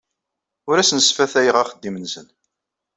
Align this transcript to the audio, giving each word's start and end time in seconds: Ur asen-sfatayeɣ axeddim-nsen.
Ur 0.69 0.77
asen-sfatayeɣ 0.77 1.55
axeddim-nsen. 1.57 2.27